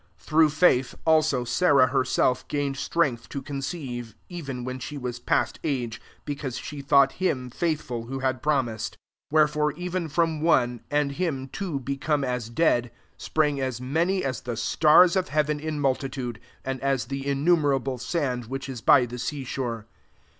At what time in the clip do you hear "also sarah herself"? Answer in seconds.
1.05-2.47